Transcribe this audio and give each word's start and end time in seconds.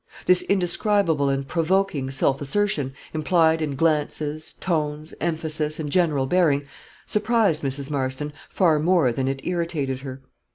This 0.25 0.41
indescribable 0.41 1.29
and 1.29 1.47
provoking 1.47 2.09
self 2.09 2.41
assertion, 2.41 2.95
implied 3.13 3.61
in 3.61 3.75
glances, 3.75 4.53
tones, 4.53 5.13
emphasis, 5.21 5.79
and 5.79 5.91
general 5.91 6.25
bearing, 6.25 6.65
surprised 7.05 7.61
Mrs. 7.61 7.91
Marston 7.91 8.33
far 8.49 8.79
more 8.79 9.13
than 9.13 9.27
it 9.27 9.45
irritated 9.45 9.99
her. 9.99 10.23